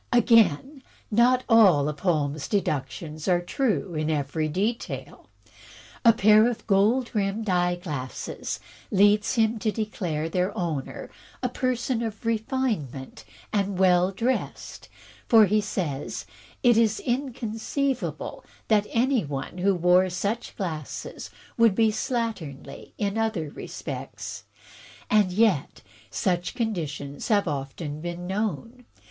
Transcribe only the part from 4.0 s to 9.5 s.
every detail. A pair of gold rimmed eye glasses leads